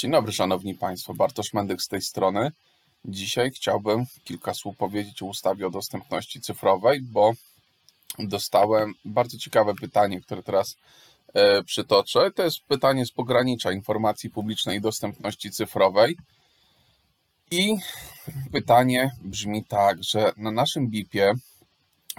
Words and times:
Dzień 0.00 0.10
dobry, 0.10 0.32
Szanowni 0.32 0.74
Państwo. 0.74 1.14
Bartosz 1.14 1.52
Mendyk 1.52 1.82
z 1.82 1.88
tej 1.88 2.02
strony. 2.02 2.52
Dzisiaj 3.04 3.50
chciałbym 3.50 4.04
kilka 4.24 4.54
słów 4.54 4.76
powiedzieć 4.76 5.22
o 5.22 5.26
ustawie 5.26 5.66
o 5.66 5.70
dostępności 5.70 6.40
cyfrowej, 6.40 7.00
bo 7.02 7.32
dostałem 8.18 8.94
bardzo 9.04 9.38
ciekawe 9.38 9.74
pytanie, 9.74 10.20
które 10.20 10.42
teraz 10.42 10.76
e, 11.34 11.62
przytoczę. 11.62 12.30
To 12.30 12.42
jest 12.42 12.60
pytanie 12.60 13.06
z 13.06 13.12
pogranicza 13.12 13.72
informacji 13.72 14.30
publicznej 14.30 14.78
i 14.78 14.80
dostępności 14.80 15.50
cyfrowej. 15.50 16.16
I 17.50 17.76
pytanie 18.52 19.10
brzmi 19.22 19.64
tak, 19.64 20.04
że 20.04 20.32
na 20.36 20.50
naszym 20.50 20.88
BIP-ie 20.88 21.32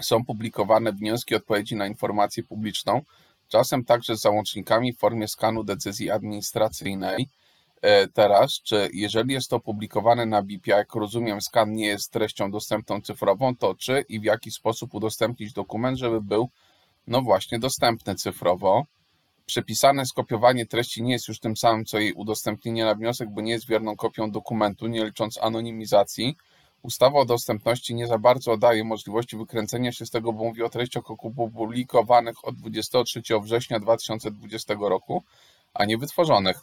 są 0.01 0.25
publikowane 0.25 0.93
wnioski 0.93 1.35
odpowiedzi 1.35 1.75
na 1.75 1.87
informację 1.87 2.43
publiczną, 2.43 3.01
czasem 3.47 3.85
także 3.85 4.17
z 4.17 4.21
załącznikami 4.21 4.93
w 4.93 4.99
formie 4.99 5.27
skanu 5.27 5.63
decyzji 5.63 6.11
administracyjnej. 6.11 7.29
E, 7.81 8.07
teraz, 8.07 8.61
czy 8.63 8.89
jeżeli 8.93 9.33
jest 9.33 9.49
to 9.49 9.55
opublikowane 9.55 10.25
na 10.25 10.41
BIP, 10.41 10.67
jak 10.67 10.95
rozumiem, 10.95 11.41
skan 11.41 11.73
nie 11.73 11.85
jest 11.85 12.11
treścią 12.11 12.51
dostępną 12.51 13.01
cyfrową, 13.01 13.55
to 13.55 13.75
czy 13.75 14.05
i 14.09 14.19
w 14.19 14.23
jaki 14.23 14.51
sposób 14.51 14.93
udostępnić 14.93 15.53
dokument, 15.53 15.97
żeby 15.97 16.21
był, 16.21 16.49
no 17.07 17.21
właśnie, 17.21 17.59
dostępny 17.59 18.15
cyfrowo. 18.15 18.85
Przepisane 19.45 20.05
skopiowanie 20.05 20.65
treści 20.65 21.03
nie 21.03 21.11
jest 21.11 21.27
już 21.27 21.39
tym 21.39 21.57
samym, 21.57 21.85
co 21.85 21.99
jej 21.99 22.13
udostępnienie 22.13 22.85
na 22.85 22.95
wniosek, 22.95 23.29
bo 23.29 23.41
nie 23.41 23.51
jest 23.51 23.67
wierną 23.67 23.95
kopią 23.95 24.31
dokumentu, 24.31 24.87
nie 24.87 25.05
licząc 25.05 25.37
anonimizacji. 25.37 26.35
Ustawa 26.81 27.19
o 27.19 27.25
dostępności 27.25 27.95
nie 27.95 28.07
za 28.07 28.17
bardzo 28.17 28.57
daje 28.57 28.83
możliwości 28.83 29.37
wykręcenia 29.37 29.91
się 29.91 30.05
z 30.05 30.09
tego, 30.09 30.33
bo 30.33 30.43
mówi 30.43 30.63
o 30.63 30.69
treściach 30.69 31.11
opublikowanych 31.11 32.45
od 32.47 32.55
23 32.55 33.21
września 33.43 33.79
2020 33.79 34.75
roku, 34.79 35.23
a 35.73 35.85
nie 35.85 35.97
wytworzonych 35.97 36.61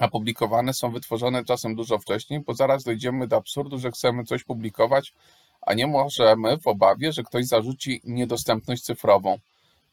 a 0.00 0.08
publikowane 0.08 0.74
są 0.74 0.90
wytworzone 0.90 1.44
czasem 1.44 1.74
dużo 1.74 1.98
wcześniej, 1.98 2.40
bo 2.40 2.54
zaraz 2.54 2.84
dojdziemy 2.84 3.28
do 3.28 3.36
absurdu, 3.36 3.78
że 3.78 3.90
chcemy 3.90 4.24
coś 4.24 4.44
publikować, 4.44 5.14
a 5.60 5.74
nie 5.74 5.86
możemy 5.86 6.58
w 6.58 6.66
obawie, 6.66 7.12
że 7.12 7.22
ktoś 7.22 7.46
zarzuci 7.46 8.00
niedostępność 8.04 8.82
cyfrową. 8.82 9.38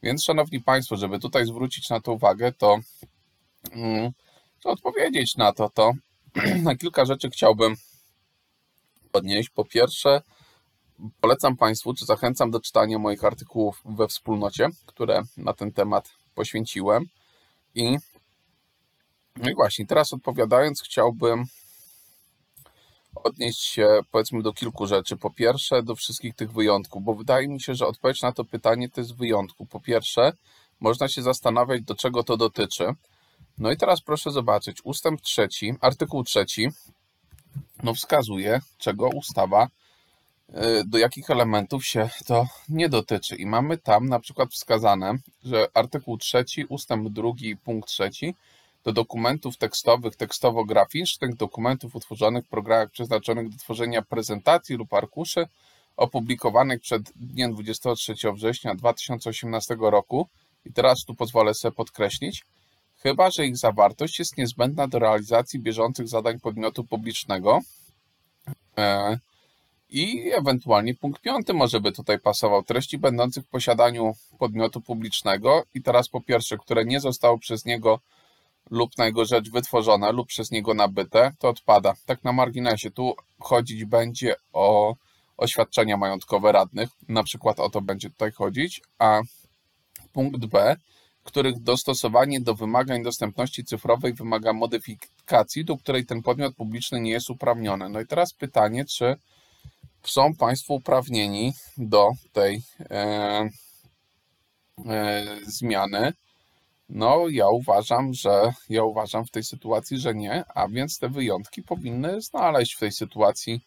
Więc, 0.04 0.24
Szanowni 0.24 0.62
Państwo, 0.62 0.98
żeby 0.98 1.20
tutaj 1.20 1.46
zwrócić 1.46 1.90
na 1.90 2.00
to 2.00 2.14
uwagę, 2.14 2.52
to, 2.52 2.80
mm, 3.72 4.12
to 4.64 4.70
odpowiedzieć 4.70 5.38
na 5.38 5.54
to, 5.54 5.70
to 5.70 5.94
na 6.64 6.76
kilka 6.76 7.06
rzeczy 7.06 7.30
chciałbym 7.30 7.76
podnieść. 9.12 9.50
Po 9.50 9.66
pierwsze, 9.66 10.22
polecam 11.22 11.58
Państwu, 11.58 11.94
czy 11.94 12.06
zachęcam 12.06 12.52
do 12.52 12.60
czytania 12.60 13.00
moich 13.00 13.24
artykułów 13.24 13.82
we 13.86 14.08
wspólnocie, 14.08 14.68
które 14.86 15.24
na 15.38 15.54
ten 15.54 15.72
temat 15.72 16.10
poświęciłem. 16.36 17.06
I 17.76 17.98
no 19.40 19.50
i 19.50 19.56
właśnie, 19.56 19.86
teraz 19.86 20.14
odpowiadając, 20.14 20.82
chciałbym 20.82 21.46
odnieść 23.24 23.62
się 23.62 24.00
powiedzmy 24.12 24.42
do 24.42 24.54
kilku 24.54 24.88
rzeczy. 24.88 25.18
Po 25.18 25.32
pierwsze, 25.32 25.84
do 25.84 25.96
wszystkich 25.96 26.36
tych 26.36 26.52
wyjątków, 26.52 27.04
bo 27.04 27.16
wydaje 27.16 27.48
mi 27.48 27.62
się, 27.62 27.76
że 27.76 27.88
odpowiedź 27.88 28.22
na 28.22 28.32
to 28.32 28.46
pytanie 28.46 28.90
to 28.90 29.02
jest 29.02 29.16
wyjątku. 29.16 29.66
Po 29.66 29.80
pierwsze, 29.80 30.32
można 30.80 31.08
się 31.08 31.22
zastanawiać, 31.22 31.82
do 31.82 31.96
czego 31.96 32.24
to 32.24 32.38
dotyczy. 32.38 32.94
No 33.58 33.72
i 33.72 33.78
teraz 33.78 34.02
proszę 34.02 34.32
zobaczyć, 34.32 34.78
ustęp 34.84 35.22
trzeci, 35.22 35.74
artykuł 35.82 36.24
trzeci, 36.24 36.68
no 37.84 37.94
wskazuje, 37.94 38.62
czego 38.78 39.10
ustawa, 39.10 39.68
y, 40.50 40.84
do 40.86 40.98
jakich 40.98 41.30
elementów 41.30 41.86
się 41.86 42.10
to 42.26 42.46
nie 42.70 42.90
dotyczy. 42.90 43.36
I 43.36 43.46
mamy 43.46 43.78
tam 43.78 44.10
na 44.10 44.20
przykład 44.20 44.50
wskazane, 44.50 45.14
że 45.44 45.68
artykuł 45.74 46.18
trzeci, 46.18 46.66
ustęp 46.66 47.10
drugi, 47.10 47.58
punkt 47.58 47.90
trzeci 47.90 48.36
do 48.88 48.94
dokumentów 48.94 49.58
tekstowych, 49.58 50.16
tekstowo-graficznych, 50.16 51.36
dokumentów 51.36 51.96
utworzonych 51.96 52.46
w 52.46 52.50
programach 52.50 52.90
przeznaczonych 52.90 53.50
do 53.50 53.58
tworzenia 53.58 54.02
prezentacji 54.02 54.76
lub 54.76 54.94
arkuszy 54.94 55.48
opublikowanych 55.98 56.82
przed 56.82 57.02
dniem 57.16 57.54
23 57.54 58.14
września 58.34 58.76
2018 58.76 59.78
roku. 59.80 60.28
I 60.66 60.74
teraz 60.74 61.04
tu 61.06 61.16
pozwolę 61.16 61.54
sobie 61.54 61.76
podkreślić, 61.76 62.46
chyba 62.98 63.32
że 63.32 63.46
ich 63.46 63.58
zawartość 63.58 64.20
jest 64.20 64.38
niezbędna 64.38 64.88
do 64.88 65.00
realizacji 65.00 65.60
bieżących 65.60 66.08
zadań 66.08 66.40
podmiotu 66.40 66.84
publicznego. 66.84 67.60
E, 68.78 69.18
I 69.90 70.32
ewentualnie 70.34 70.96
punkt 70.96 71.22
piąty 71.22 71.54
może 71.54 71.80
by 71.82 71.92
tutaj 71.92 72.20
pasował. 72.20 72.64
Treści 72.64 72.98
będących 72.98 73.46
w 73.46 73.50
posiadaniu 73.50 74.14
podmiotu 74.40 74.82
publicznego 74.82 75.64
i 75.74 75.82
teraz 75.82 76.10
po 76.10 76.22
pierwsze, 76.22 76.58
które 76.58 76.86
nie 76.86 77.00
zostały 77.00 77.40
przez 77.40 77.66
niego 77.66 78.00
lub 78.70 78.98
na 78.98 79.06
jego 79.06 79.26
rzecz 79.26 79.52
wytworzone 79.52 80.12
lub 80.12 80.28
przez 80.28 80.52
niego 80.52 80.74
nabyte, 80.74 81.32
to 81.40 81.50
odpada. 81.50 81.94
Tak 82.06 82.24
na 82.24 82.32
marginesie, 82.34 82.92
tu 82.92 83.16
chodzić 83.40 83.86
będzie 83.86 84.36
o 84.54 84.96
oświadczenia 85.38 85.98
majątkowe 85.98 86.52
radnych, 86.52 86.90
na 87.08 87.24
przykład 87.24 87.60
o 87.60 87.70
to 87.70 87.82
będzie 87.82 88.10
tutaj 88.10 88.32
chodzić, 88.32 88.82
a 89.00 89.22
punkt 90.14 90.46
B, 90.46 90.76
których 91.24 91.60
dostosowanie 91.60 92.42
do 92.42 92.56
wymagań 92.56 93.04
dostępności 93.04 93.64
cyfrowej 93.64 94.14
wymaga 94.14 94.54
modyfikacji, 94.54 95.66
do 95.66 95.78
której 95.78 96.06
ten 96.06 96.22
podmiot 96.22 96.56
publiczny 96.56 97.02
nie 97.02 97.12
jest 97.12 97.30
uprawniony. 97.30 97.90
No 97.90 98.02
i 98.02 98.08
teraz 98.08 98.34
pytanie, 98.34 98.86
czy 98.86 99.16
są 100.04 100.34
Państwo 100.36 100.74
uprawnieni 100.74 101.54
do 101.78 102.12
tej 102.32 102.62
e, 102.80 103.50
e, 104.86 105.26
zmiany? 105.44 106.14
No, 106.90 107.26
ja 107.30 107.48
uważam, 107.48 108.14
że 108.14 108.54
ja 108.70 108.84
uważam 108.84 109.26
w 109.26 109.32
tej 109.32 109.44
sytuacji, 109.44 109.98
że 110.00 110.16
nie, 110.16 110.44
a 110.56 110.68
więc 110.68 111.00
te 111.00 111.10
wyjątki 111.10 111.64
powinny 111.64 112.22
znaleźć 112.22 112.76
w 112.76 112.80
tej 112.80 112.92
sytuacji 112.92 113.62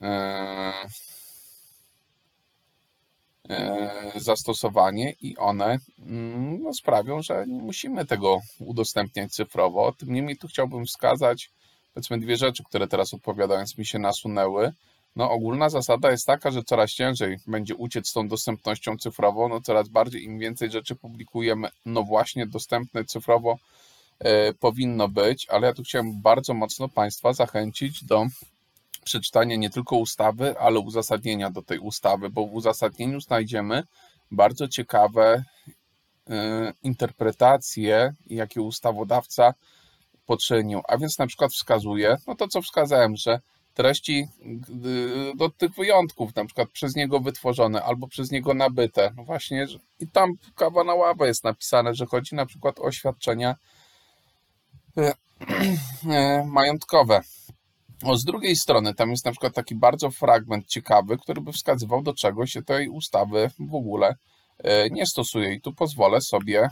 e, 0.00 0.72
e, 3.48 4.12
zastosowanie 4.16 5.14
i 5.20 5.36
one 5.36 5.78
mm, 5.98 6.62
no, 6.62 6.74
sprawią, 6.74 7.22
że 7.22 7.44
nie 7.46 7.62
musimy 7.62 8.06
tego 8.06 8.40
udostępniać 8.58 9.32
cyfrowo. 9.32 9.92
Tym 9.92 10.12
niemniej 10.12 10.36
tu 10.36 10.48
chciałbym 10.48 10.86
wskazać 10.86 11.50
powiedzmy 11.94 12.18
dwie 12.18 12.36
rzeczy, 12.36 12.64
które 12.64 12.88
teraz 12.88 13.14
odpowiadając 13.14 13.78
mi 13.78 13.86
się 13.86 13.98
nasunęły. 13.98 14.72
No, 15.16 15.30
ogólna 15.30 15.70
zasada 15.70 16.10
jest 16.10 16.26
taka, 16.26 16.50
że 16.50 16.62
coraz 16.62 16.90
ciężej 16.90 17.36
będzie 17.46 17.74
uciec 17.74 18.08
z 18.08 18.12
tą 18.12 18.28
dostępnością 18.28 18.96
cyfrową, 18.98 19.48
no 19.48 19.60
coraz 19.60 19.88
bardziej 19.88 20.24
im 20.24 20.38
więcej 20.38 20.70
rzeczy 20.70 20.94
publikujemy, 20.94 21.68
no 21.86 22.02
właśnie 22.02 22.46
dostępne 22.46 23.04
cyfrowo 23.04 23.58
e, 24.18 24.54
powinno 24.54 25.08
być, 25.08 25.46
ale 25.48 25.66
ja 25.66 25.74
tu 25.74 25.82
chciałem 25.82 26.22
bardzo 26.22 26.54
mocno 26.54 26.88
Państwa 26.88 27.32
zachęcić 27.32 28.04
do 28.04 28.26
przeczytania 29.04 29.56
nie 29.56 29.70
tylko 29.70 29.96
ustawy, 29.96 30.58
ale 30.58 30.78
uzasadnienia 30.78 31.50
do 31.50 31.62
tej 31.62 31.78
ustawy, 31.78 32.30
bo 32.30 32.46
w 32.46 32.54
uzasadnieniu 32.54 33.20
znajdziemy 33.20 33.82
bardzo 34.30 34.68
ciekawe 34.68 35.44
e, 36.30 36.72
interpretacje, 36.82 38.14
jakie 38.26 38.62
ustawodawca 38.62 39.54
poczynił, 40.26 40.80
a 40.88 40.98
więc 40.98 41.18
na 41.18 41.26
przykład 41.26 41.52
wskazuje, 41.52 42.16
no 42.26 42.34
to 42.34 42.48
co 42.48 42.62
wskazałem, 42.62 43.16
że 43.16 43.40
treści 43.74 44.28
do 45.36 45.50
tych 45.50 45.70
wyjątków, 45.74 46.36
na 46.36 46.44
przykład 46.44 46.70
przez 46.70 46.96
niego 46.96 47.20
wytworzone 47.20 47.82
albo 47.82 48.08
przez 48.08 48.30
niego 48.30 48.54
nabyte. 48.54 49.10
No 49.16 49.24
właśnie, 49.24 49.66
i 50.00 50.08
tam 50.08 50.30
kawa 50.54 50.84
na 50.84 50.94
ławę 50.94 51.26
jest 51.26 51.44
napisane, 51.44 51.94
że 51.94 52.06
chodzi 52.06 52.34
na 52.34 52.46
przykład 52.46 52.78
o 52.78 52.82
oświadczenia 52.82 53.54
e, 54.96 55.12
e, 56.10 56.44
majątkowe. 56.46 57.20
O, 58.04 58.16
z 58.16 58.24
drugiej 58.24 58.56
strony, 58.56 58.94
tam 58.94 59.10
jest 59.10 59.24
na 59.24 59.30
przykład 59.30 59.54
taki 59.54 59.74
bardzo 59.74 60.10
fragment 60.10 60.66
ciekawy, 60.66 61.18
który 61.18 61.40
by 61.40 61.52
wskazywał, 61.52 62.02
do 62.02 62.14
czego 62.14 62.46
się 62.46 62.62
tej 62.62 62.88
ustawy 62.88 63.50
w 63.58 63.74
ogóle 63.74 64.16
e, 64.58 64.90
nie 64.90 65.06
stosuje. 65.06 65.54
I 65.54 65.60
tu 65.60 65.72
pozwolę 65.72 66.20
sobie 66.20 66.68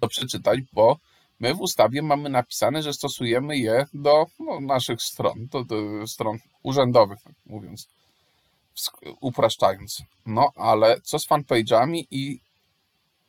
to 0.00 0.08
przeczytać, 0.08 0.60
bo 0.72 0.96
My 1.40 1.54
w 1.54 1.60
ustawie 1.60 2.02
mamy 2.02 2.28
napisane, 2.28 2.82
że 2.82 2.92
stosujemy 2.92 3.58
je 3.58 3.84
do 3.94 4.26
no, 4.40 4.60
naszych 4.60 5.02
stron, 5.02 5.46
do, 5.52 5.64
do 5.64 6.06
stron 6.06 6.38
urzędowych, 6.62 7.22
tak 7.22 7.34
mówiąc, 7.46 7.88
upraszczając. 9.20 10.02
No, 10.26 10.50
ale 10.56 11.00
co 11.00 11.18
z 11.18 11.28
fanpage'ami 11.28 12.04
i 12.10 12.40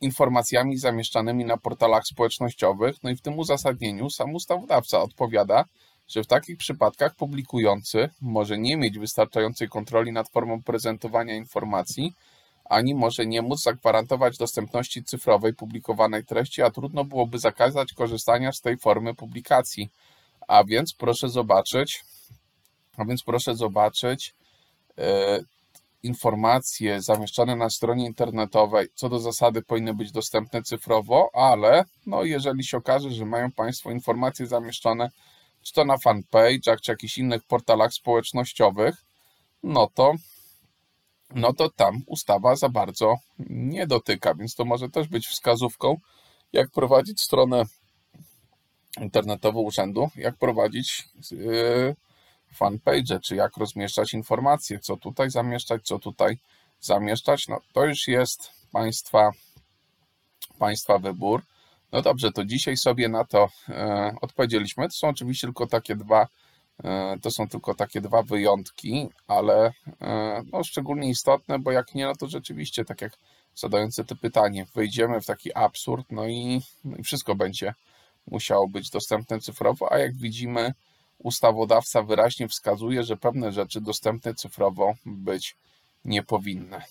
informacjami 0.02 0.78
zamieszczanymi 0.78 1.46
na 1.46 1.58
portalach 1.58 2.04
społecznościowych? 2.06 2.96
No 3.04 3.10
i 3.10 3.16
w 3.16 3.22
tym 3.22 3.40
uzasadnieniu 3.40 4.10
sam 4.10 4.36
ustawodawca 4.36 5.02
odpowiada, 5.02 5.66
że 6.08 6.24
w 6.24 6.28
takich 6.28 6.58
przypadkach 6.58 7.16
publikujący 7.16 8.10
może 8.22 8.58
nie 8.58 8.78
mieć 8.78 9.00
wystarczającej 9.00 9.70
kontroli 9.70 10.12
nad 10.12 10.30
formą 10.30 10.64
prezentowania 10.64 11.36
informacji, 11.36 12.14
ani 12.70 12.96
może 12.96 13.26
nie 13.26 13.42
móc 13.42 13.62
zagwarantować 13.62 14.38
dostępności 14.38 15.04
cyfrowej 15.04 15.54
publikowanej 15.54 16.26
treści, 16.26 16.62
a 16.62 16.72
trudno 16.72 17.06
byłoby 17.06 17.40
zakazać 17.40 17.94
korzystania 17.94 18.52
z 18.52 18.62
tej 18.62 18.78
formy 18.78 19.16
publikacji. 19.16 19.90
A 20.48 20.64
więc 20.64 20.94
proszę 20.94 21.30
zobaczyć, 21.30 22.04
a 22.98 23.06
więc 23.06 23.24
proszę 23.24 23.56
zobaczyć, 23.56 24.36
e, 24.98 25.40
informacje 26.04 27.02
zamieszczane 27.02 27.56
na 27.56 27.70
stronie 27.70 28.06
internetowej 28.06 28.88
co 28.96 29.10
do 29.10 29.20
zasady 29.20 29.62
powinny 29.62 29.94
być 29.94 30.12
dostępne 30.12 30.64
cyfrowo, 30.64 31.30
ale 31.34 31.86
no 32.06 32.24
jeżeli 32.24 32.64
się 32.64 32.78
okaże, 32.78 33.12
że 33.12 33.26
mają 33.26 33.52
Państwo 33.52 33.92
informacje 33.92 34.48
zamieszczone 34.48 35.10
czy 35.62 35.74
to 35.74 35.86
na 35.86 35.98
fanpage'ach, 35.98 36.82
czy 36.82 36.92
jakichś 36.92 37.18
innych 37.18 37.44
portalach 37.44 37.94
społecznościowych, 37.94 38.96
no 39.64 39.88
to 39.94 40.14
no 41.36 41.54
to 41.54 41.70
tam 41.70 42.04
ustawa 42.06 42.56
za 42.56 42.70
bardzo 42.70 43.16
nie 43.50 43.88
dotyka, 43.88 44.36
więc 44.36 44.56
to 44.56 44.66
może 44.66 44.90
też 44.90 45.08
być 45.08 45.28
wskazówką, 45.28 45.98
jak 46.54 46.72
prowadzić 46.72 47.22
stronę 47.22 47.64
internetową 49.02 49.62
urzędu, 49.62 50.10
jak 50.16 50.38
prowadzić 50.38 51.10
yy, 51.32 51.96
fanpage, 52.54 53.20
czy 53.20 53.36
jak 53.36 53.58
rozmieszczać 53.58 54.14
informacje, 54.14 54.80
co 54.80 54.98
tutaj 54.98 55.30
zamieszczać, 55.30 55.86
co 55.86 56.00
tutaj 56.00 56.38
zamieszczać. 56.80 57.48
No 57.48 57.60
to 57.74 57.86
już 57.86 58.08
jest 58.08 58.52
Państwa, 58.72 59.32
państwa 60.60 60.98
wybór. 60.98 61.42
No 61.92 62.02
dobrze, 62.02 62.32
to 62.32 62.46
dzisiaj 62.46 62.78
sobie 62.78 63.10
na 63.10 63.26
to 63.26 63.50
e, 63.70 64.16
odpowiedzieliśmy. 64.22 64.88
To 64.88 64.94
są 64.94 65.08
oczywiście 65.08 65.48
tylko 65.48 65.68
takie 65.68 65.96
dwa, 65.96 66.28
to 67.22 67.32
są 67.32 67.48
tylko 67.48 67.76
takie 67.76 68.02
dwa 68.02 68.24
wyjątki, 68.24 69.10
ale 69.28 69.74
e, 70.02 70.42
no, 70.54 70.64
szczególnie 70.64 71.10
istotne, 71.10 71.60
bo 71.60 71.72
jak 71.72 71.96
nie, 71.96 72.06
no 72.06 72.16
to 72.16 72.28
rzeczywiście, 72.28 72.86
tak 72.86 73.02
jak 73.02 73.18
zadający 73.56 74.06
to 74.06 74.16
pytanie, 74.16 74.66
wejdziemy 74.76 75.22
w 75.22 75.26
taki 75.26 75.56
absurd, 75.56 76.06
no 76.12 76.28
i, 76.28 76.62
no 76.84 76.98
i 76.98 77.04
wszystko 77.04 77.36
będzie 77.36 77.74
musiało 78.28 78.68
być 78.68 78.90
dostępne 78.90 79.40
cyfrowo, 79.40 79.92
a 79.92 79.98
jak 79.98 80.16
widzimy, 80.16 80.74
ustawodawca 81.20 82.04
wyraźnie 82.04 82.48
wskazuje, 82.48 83.04
że 83.04 83.18
pewne 83.18 83.52
rzeczy 83.52 83.82
dostępne 83.82 84.34
cyfrowo 84.34 84.94
być 85.06 85.56
nie 86.06 86.24
powinny. 86.24 86.82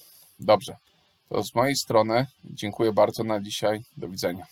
Dobrze, 0.40 0.76
to 1.28 1.42
z 1.42 1.54
mojej 1.54 1.76
strony 1.76 2.26
dziękuję 2.44 2.92
bardzo 2.92 3.24
na 3.24 3.40
dzisiaj. 3.40 3.84
Do 3.96 4.08
widzenia. 4.08 4.46